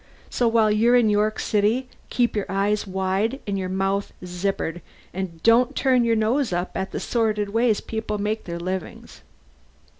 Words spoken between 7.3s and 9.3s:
ways people make their livings."